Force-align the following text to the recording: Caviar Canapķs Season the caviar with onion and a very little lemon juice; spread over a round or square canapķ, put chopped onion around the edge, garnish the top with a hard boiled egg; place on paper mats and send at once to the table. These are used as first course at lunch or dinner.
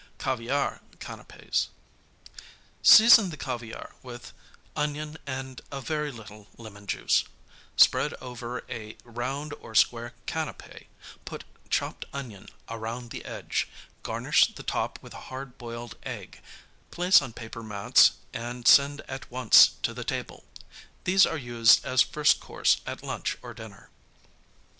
Caviar 0.17 0.81
Canapķs 0.97 1.67
Season 2.81 3.29
the 3.29 3.37
caviar 3.37 3.93
with 4.01 4.33
onion 4.75 5.15
and 5.27 5.61
a 5.71 5.79
very 5.79 6.11
little 6.11 6.47
lemon 6.57 6.87
juice; 6.87 7.23
spread 7.77 8.15
over 8.15 8.63
a 8.67 8.97
round 9.03 9.53
or 9.59 9.75
square 9.75 10.15
canapķ, 10.25 10.87
put 11.23 11.43
chopped 11.69 12.05
onion 12.13 12.47
around 12.67 13.11
the 13.11 13.23
edge, 13.25 13.67
garnish 14.01 14.47
the 14.55 14.63
top 14.63 14.97
with 15.03 15.13
a 15.13 15.17
hard 15.29 15.59
boiled 15.59 15.95
egg; 16.01 16.41
place 16.89 17.21
on 17.21 17.31
paper 17.31 17.61
mats 17.61 18.13
and 18.33 18.67
send 18.67 19.01
at 19.01 19.29
once 19.29 19.67
to 19.83 19.93
the 19.93 20.03
table. 20.03 20.43
These 21.03 21.27
are 21.27 21.37
used 21.37 21.85
as 21.85 22.01
first 22.01 22.39
course 22.39 22.81
at 22.87 23.03
lunch 23.03 23.37
or 23.43 23.53
dinner. 23.53 23.91